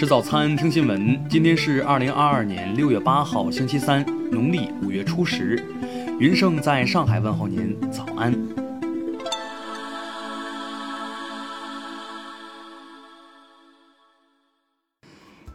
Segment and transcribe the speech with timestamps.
[0.00, 1.22] 吃早餐，听新闻。
[1.28, 5.62] 今天是二零二二年六月八号，星期三，农历五月初十。
[6.18, 8.34] 云盛在上海问候您，早安。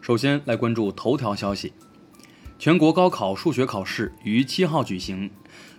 [0.00, 1.74] 首先来关注头条消息：
[2.60, 5.30] 全国高考数学考试于七号举行。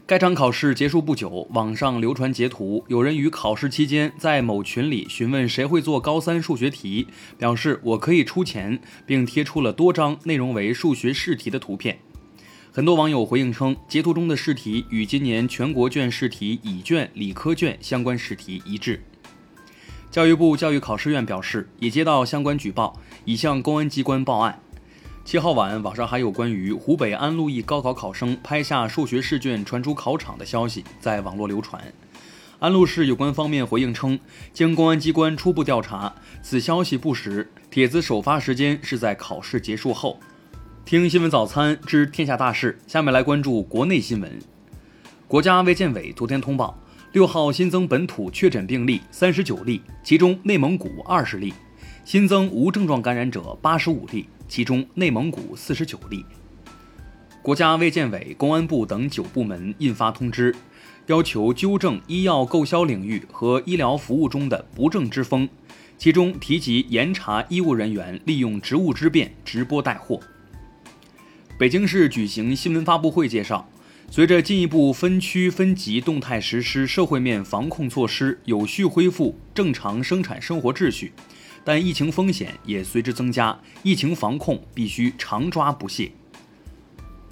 [0.08, 7.06] 该场考试结束不久，网上流传截图，有人于考试期间在某群里询问谁会做高三数学题，
[7.38, 12.00] 表示我可以出钱，并贴出了多张内容为数学试题的图片。
[12.72, 19.04] 很多网友回应称，截图中的试题与今年全国卷试题乙卷、理科卷相关试题一致。
[20.10, 24.60] 教育部教育考试院表示，已接到相关举报，已向公安机关报案。
[25.32, 31.82] 七号晚，网上还有关于湖北安陆一高考考生拍下数学试卷传出考场的消息在网络流传。
[32.60, 34.20] 安陆市有关方面回应称，
[34.52, 40.20] 经公安机关初步调查，此消息不实，帖子首发时间是在考试结束后。
[40.84, 44.38] 听新闻早餐知天下大事，下面来关注国内新闻。
[45.30, 46.78] 国家卫健委昨天通报，
[47.14, 51.54] 六号新增本土确诊病例三十九例，其中内蒙古二十例，
[52.04, 54.28] 新增无症状感染者八十五例。
[54.52, 56.26] 其中，内蒙古四十九例。
[57.42, 60.54] 国家卫健委、公安部等九部门印发通知，
[61.08, 65.48] 要求纠正医药购销领域和医疗服务中的不正之风，
[65.98, 70.20] 其中提及严查医务人员利用职务之便直播带货。
[71.58, 73.70] 北京市举行新闻发布会介绍，
[74.10, 81.14] 随着进一步分区分级动态实施社会面防控措施，有序恢复正常生产生活秩序。
[81.64, 86.12] 但疫情风险也随之增加，疫情防控必须常抓不懈。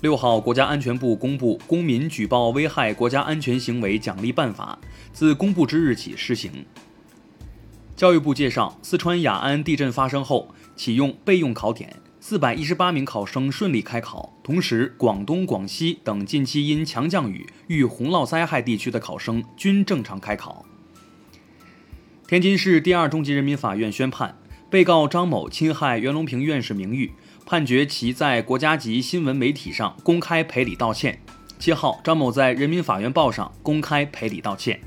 [0.01, 4.79] 六号，国家安全部公布《公民举报危害国家安全行为奖励办法》，
[5.11, 6.65] 自公布之日起施行。
[7.97, 14.33] 教育部介绍，四川雅安地震发生后，启用备用考点，四百一十八名考生顺利开考。
[14.41, 20.65] 同时，广东、广西等近期因强降雨遇洪涝灾害地区的考生均正常开考。
[22.29, 24.37] 天津市第二中级人民法院宣判，
[24.69, 27.11] 被告张某侵害袁隆平院士名誉，
[27.43, 31.19] 判决其在国家级新闻媒体上公开赔礼道歉。
[31.57, 34.79] 七号，张某在人民法院报上公开赔礼道歉。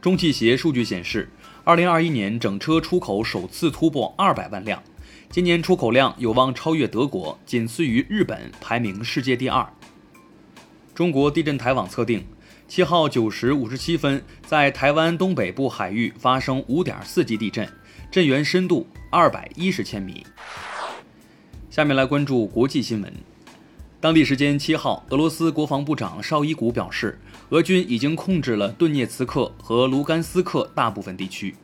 [0.00, 1.28] 中汽协数据显示，
[1.64, 4.82] 二零二一年整车出口首次突破二百万辆，
[5.28, 9.70] 今年出口量有望超越德国，仅次于日本，排名世界第二。
[10.94, 12.24] 中国地震台网测定。
[12.66, 17.68] 七号九时五十七分，在台湾东北部海域发生五点四级地震，
[18.10, 20.24] 震源深度二百一十千米。
[21.70, 23.12] 下面来关注国际新闻。
[24.00, 27.20] 当地时间七号，俄罗斯国防部长绍伊古表示，
[27.50, 31.54] 俄军已经控制了顿涅茨克和卢甘斯克大部分地区。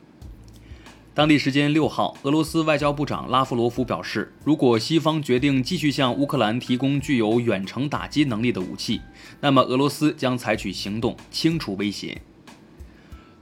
[1.21, 9.03] 当地时间六号，俄罗斯外交部长拉夫罗夫表示，如果西方决定继续向乌克兰提供具有远程打击能力的武器，
[9.43, 12.23] 那么俄罗斯将采取行动清除威胁。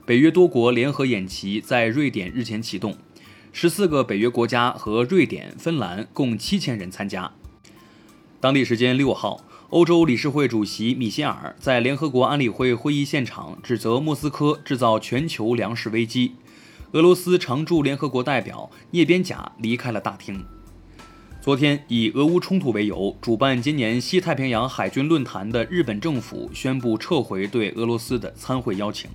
[0.05, 2.97] 北约多国联合演习在瑞典日前启动，
[3.53, 7.31] 十四个北约国家和瑞典、芬兰共七千人参加。
[8.41, 16.33] 当地时间六号，欧洲理事会主席米歇尔在联合国安理会会议现场指责莫斯科制造全球粮食危机。
[16.93, 20.43] 俄罗斯常驻联合国代表叶边贾离开了大厅。
[21.39, 29.11] 昨天，以俄乌冲突为由，主办今年西太平洋海军论坛的日本政府宣布撤回对俄罗斯的参会邀请。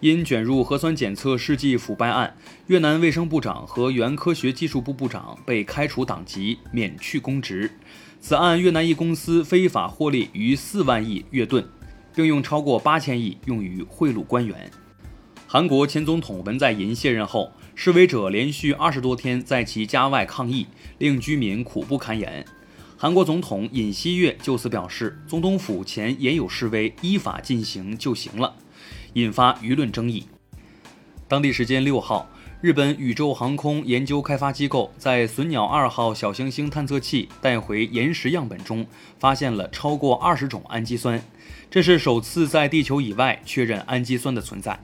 [0.00, 2.36] 因卷入核酸检测试剂腐败案，
[2.66, 7.70] 越南卫生部长和原科学技术部部长被开除党籍，免去公职。
[8.20, 11.64] 此案，越南一公司非法获利逾四万亿越盾，
[12.12, 14.68] 并用超过八千亿用于贿赂官员。
[15.54, 20.66] 韩国前总统文在寅卸任后，示威者连续二十多天在其家外抗议，
[20.98, 22.44] 令居民苦不堪言。
[22.96, 28.56] 韩国总统尹锡悦就此表示，总统府前也有示威，依法进行就行了，
[29.12, 30.26] 引发舆论争议。
[31.28, 32.28] 当地时间六号，
[32.60, 38.84] 日本宇宙航空研究开发机构在隼鸟二号小行星探测器带回岩石样本中，
[39.20, 41.22] 发现了超过二十种氨基酸，
[41.70, 44.80] 这是首次在地球以外确认氨基酸的存在。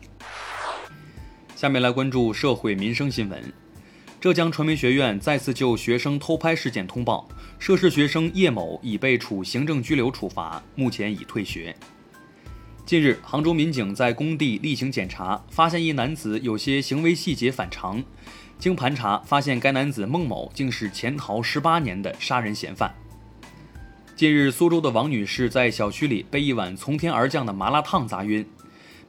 [1.60, 3.52] 下面来关注社会民生新闻。
[4.18, 7.28] 浙江传媒学院再次就学生偷拍事件通报，
[7.58, 11.76] 涉事学生叶某已被处行政拘留处罚，目前已退学。
[12.86, 18.02] 近日，杭州民警在工地例行检查，发现一男子有些行为细节反常。
[18.58, 22.90] 经盘查，发现该男子孟某竟是潜逃十八年的杀人嫌犯。
[24.16, 28.48] 近日，苏州的王女士在小区里被一碗从天而降的麻辣烫砸晕。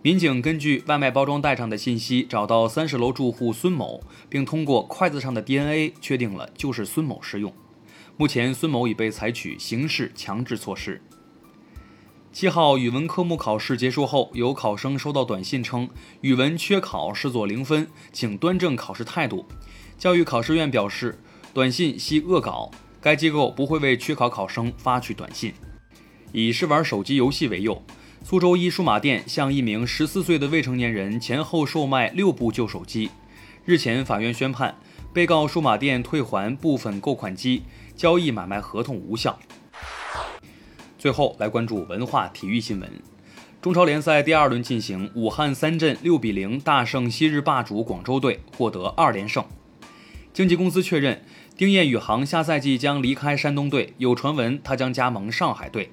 [0.03, 7.53] 民警根据外卖包装袋上的信息找到三十楼住户孙某，并通过筷子上的 DNA 确定了就是孙某食用。
[8.17, 11.03] 目前，孙某已被采取刑事强制措施。
[12.33, 15.87] 七号语文科目考试结束后，有考生收到短信称
[16.21, 19.45] 语文缺考，视作零分，请端正考试态度。
[19.99, 21.19] 教育考试院表示，
[21.53, 25.53] 短信系恶搞，该机构不会为缺考考生发去短信。
[26.31, 27.83] 以试玩手机游戏为由。
[28.23, 33.09] 苏州一数码店向一名十四岁的未成年人前后售卖六部旧手机。
[33.65, 34.75] 日前，法院宣判，
[35.11, 37.63] 被告数码店退还部分购款机，
[37.95, 39.37] 交易买卖合同无效。
[40.97, 42.89] 最后来关注文化体育新闻。
[43.59, 49.43] 中超联赛第二轮进行，武汉三镇六比零大胜昔日霸主广州队，获得二连胜。
[50.31, 51.23] 经纪公司确认，
[51.57, 55.91] 丁彦雨航下赛季将离开山东队，有传闻他将加盟上海队。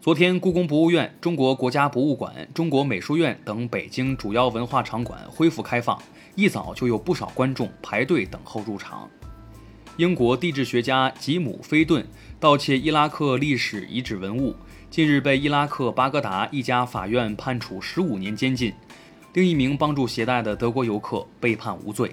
[0.00, 6.00] 昨天，故宫博物院、中国国家博物馆、中国美术院等北京主要文化场馆恢复开放，
[6.36, 9.10] 一早就有不少观众排队等候入场。
[9.96, 12.06] 英国地质学家吉姆·菲顿
[12.38, 14.54] 盗窃伊拉克历史遗址文物，
[14.88, 18.72] 近日被伊拉克巴格达一家法院判处十五年监禁。
[19.32, 22.12] 另一名帮助携带的德国游客被判无罪。